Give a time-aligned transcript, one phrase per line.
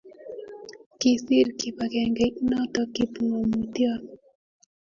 [0.99, 4.03] kisir kibagengeit noto kipngomutyot